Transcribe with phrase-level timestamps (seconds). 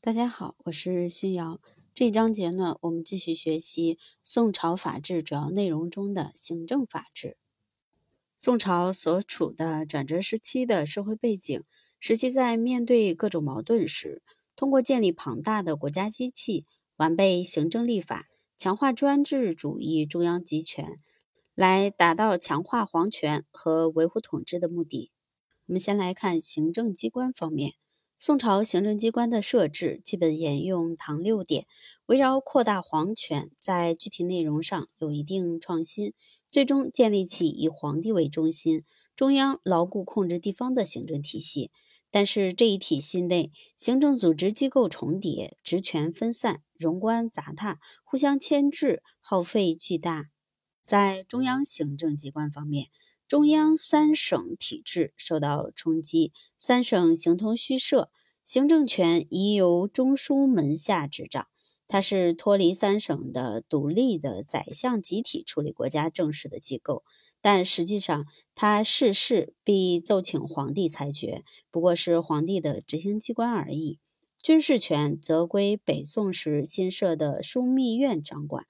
[0.00, 1.60] 大家好，我是新瑶。
[1.92, 7.36] 这一章节呢，我们继续学习宋朝法治主要内容中的行政法治。
[8.38, 11.64] 宋朝所处的转折时期的社会背景，
[11.98, 14.22] 使其在面对各种矛盾时，
[14.54, 16.64] 通过建立庞大的国家机器、
[16.96, 20.96] 完备行政立法、强化专制主义中央集权，
[21.56, 25.10] 来达到强化皇权和维护统治的目的。
[25.66, 27.74] 我们先来看行政机关方面。
[28.20, 31.68] 宋朝行政机关的设置基本沿用唐六典，
[32.06, 36.12] 围绕扩大皇权，在具体内容上有一定创新，
[36.50, 38.82] 最终建立起以皇帝为中心、
[39.14, 41.70] 中央牢固控制地方的行政体系。
[42.10, 50.30] 但是这一体系内，行政组织机构重叠，职权分散，荣官杂沓，互相牵制，耗费巨大。
[50.84, 52.88] 在中央行政机关方面，
[53.28, 58.10] 中央三省体制受到冲击，三省形同虚设，
[58.42, 61.46] 行政权已由中书门下执掌。
[61.86, 67.04] 它是脱离三省的独立的宰相集体处理国家政事的机构，
[67.42, 73.98] 但实际上它事事必奏请皇帝裁决，不过是皇帝的执行机关而已。
[74.42, 78.64] 军事权则归北宋时新设的枢密院掌管。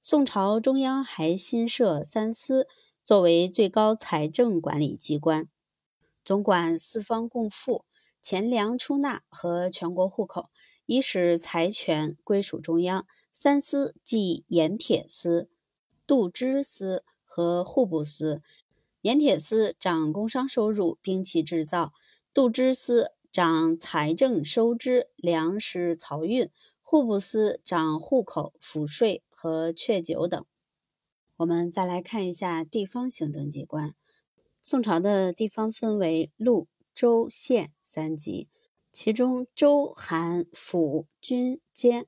[0.00, 2.68] 宋朝中央还新设三司。
[3.06, 5.48] 作为最高财政管理机关，
[6.24, 7.84] 总管四方共赋、
[8.20, 10.50] 钱粮出纳和全国户口，
[10.86, 13.06] 以使财权归属中央。
[13.32, 15.48] 三司即盐铁司、
[16.04, 18.42] 度支司和户部司。
[19.02, 21.92] 盐铁司掌工商收入、兵器制造；
[22.34, 26.48] 度支司掌财政收支、粮食漕运；
[26.82, 30.44] 户部司掌户口、赋税和确酒等。
[31.38, 33.94] 我们再来看一下地方行政机关。
[34.62, 38.48] 宋朝的地方分为路、州、县三级，
[38.90, 42.06] 其中州含府、军、监。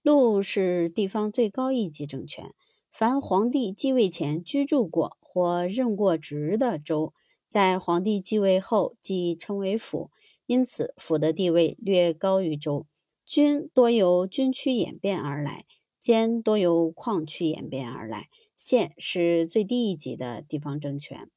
[0.00, 2.54] 路是地方最高一级政权，
[2.88, 7.12] 凡皇帝继位前居住过或任过职的州，
[7.48, 10.10] 在皇帝继位后即称为府，
[10.46, 12.86] 因此府的地位略高于州。
[13.26, 15.66] 军多由军区演变而来，
[15.98, 18.28] 监多由矿区演变而来。
[18.58, 21.30] 县是最低一级的地方政权。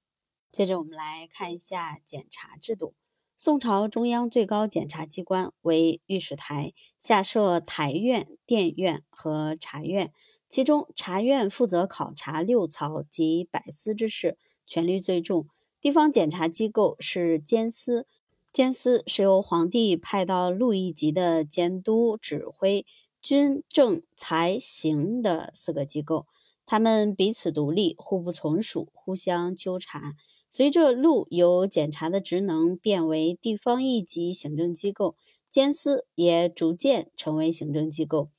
[0.51, 2.95] 接着，我们来看一下检察制度。
[3.37, 10.11] 宋朝中央最高检察机关为御史台，下设台院、殿院和察院。
[10.49, 15.47] 其中，察院负责考察六曹及百司之事，权力最重。
[15.79, 18.07] 地方检察机构是监司，
[18.51, 22.85] 监司是由皇帝派到路一级的监督、指挥
[23.21, 26.25] 军政财刑的四个机构。
[26.71, 30.15] 他们彼此独立，互不从属，互相纠缠。
[30.49, 35.17] 随着路由检察的职能变为地方一级行政机构，
[35.49, 38.29] 监司也逐渐成为行政机构。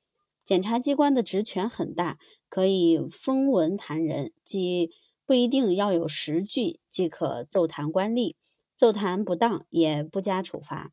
[0.46, 4.90] 检察机关的职权很大，可以封文弹人，即
[5.26, 8.36] 不一定要有实据即可奏弹官吏，
[8.74, 10.90] 奏弹不当也不加处罚。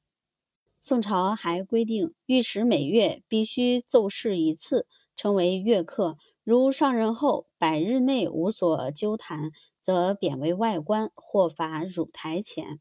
[0.82, 4.86] 宋朝还规定，御史每月必须奏事一次，
[5.16, 6.18] 称为月课。
[6.50, 12.80] 如上任后百日内无所纠弹，则贬为外官或罚汝台钱。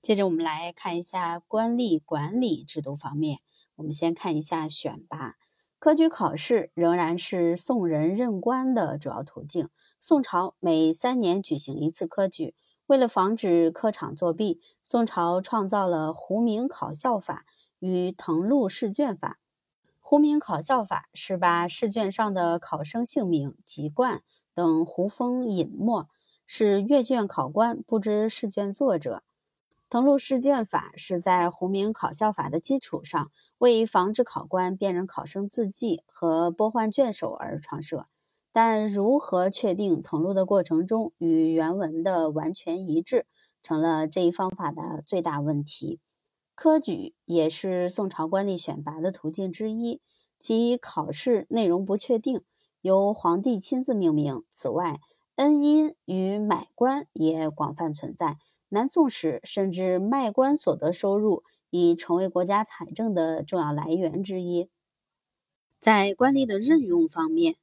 [0.00, 3.40] 接着，我们来看一下官吏管理制度方面。
[3.74, 5.34] 我们先看一下选拔
[5.78, 9.68] 科举考试，仍然是宋人任官的主要途径。
[10.00, 12.54] 宋朝每三年举行一次科举，
[12.86, 17.44] 为了防止科场作弊，宋朝创造了胡明考校法
[17.80, 19.40] 与誊录试卷法。
[20.04, 24.20] 胡明考校法是把试卷上的考生姓名、籍贯
[24.52, 26.06] 等胡封隐没，
[26.44, 29.22] 使阅卷考官不知试卷作者。
[29.88, 38.06] 誊录试卷法是在胡明考校法的基础上，为防止考官辨认考生字迹和拨换卷首而创设。
[38.50, 43.24] 但如何确定誊录的过程中与原文的完全一致，
[43.62, 46.00] 成了这一方法的最大问题。
[46.54, 50.00] 科举也是宋朝官吏选拔的途径之一，
[50.38, 52.42] 其考试内容不确定，
[52.82, 54.44] 由皇帝亲自命名。
[54.50, 55.00] 此外，
[55.36, 58.36] 恩荫与买官也广泛存在。
[58.68, 64.68] 南宋时，甚至卖官所得收入已成为国家财政的重要来源之一。
[65.80, 67.56] 在官吏的任用方面，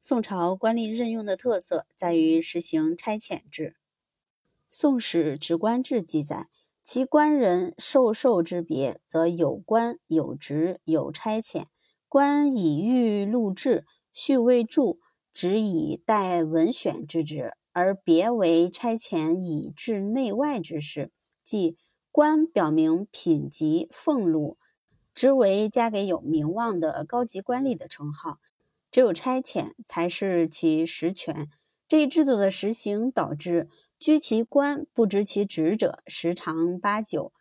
[0.00, 3.70] 宋朝官吏任用的特色在于实行差遣制。
[4.68, 6.48] 《宋史职官志》记载。
[6.84, 11.64] 其官人授受之别，则有官有职有差遣。
[12.10, 14.98] 官以御录制，序未著，
[15.32, 21.10] 只以待文选之职；而别为差遣以治内外之事。
[21.42, 21.78] 即
[22.12, 24.58] 官表明品级俸禄，
[25.14, 28.40] 职为加给有名望的高级官吏的称号，
[28.90, 31.48] 只有差遣才是其实权。
[31.88, 33.70] 这一制度的实行，导致
[34.04, 37.32] 居其官不知其职者十常八九。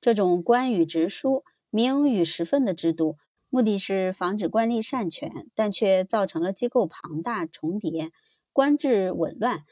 [0.00, 3.16] 这种官与职书、名与实分的制度，
[3.50, 8.12] 目的是防止官吏擅权，但却造成了机构庞大重叠、
[8.52, 9.64] 官制紊乱、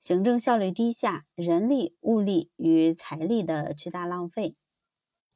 [0.00, 4.54] 行政效率低下、人力、物力与财力的巨大浪费。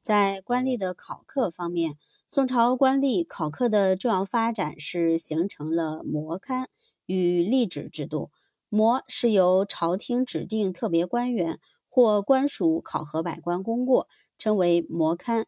[0.01, 1.93] 在官吏的考课方面，
[2.27, 6.65] 宋朝官吏考课的重要发展是形成了模勘
[7.05, 8.31] 与吏指制度。
[8.69, 14.07] 模是由朝廷指定特别官员或官署考核百官功过，
[14.37, 15.45] 称为模勘；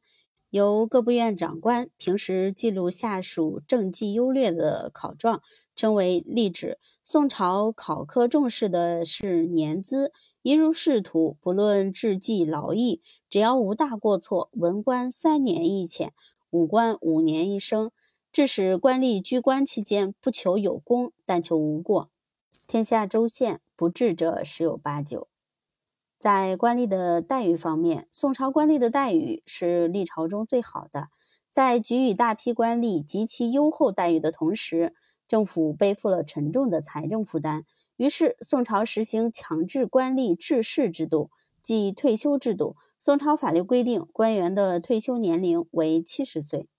[0.49, 5.41] 由各部院长官平时记录下属政绩优劣的考状，
[5.75, 6.77] 称为吏旨。
[7.03, 10.11] 宋朝考科重视的是年资。
[10.43, 16.09] 一入仕途，不论治绩劳役，只要无大过错，文官三年一遣，
[16.49, 17.91] 武官五年一升，
[18.33, 22.10] 致使官吏居官期间不求有功，但求无过。
[22.71, 25.27] 天下州县不治者十有八九。
[26.17, 31.09] 在官吏的待遇方面，宋朝官吏的待遇是历朝中最好的。
[31.51, 34.95] 在给予大批官吏极其优厚待遇的同时，
[35.27, 37.65] 政府背负了沉重的财政负担。
[37.97, 41.29] 于是，宋朝实行强制官吏致仕制度，
[41.61, 42.77] 即退休制度。
[42.97, 46.69] 宋朝法律规定，官员的退休年龄为七十岁。